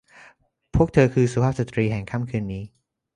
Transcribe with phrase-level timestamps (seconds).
[0.75, 2.63] พวกเธอคือสุภาพสตรีแห่งค่ำคืนนี้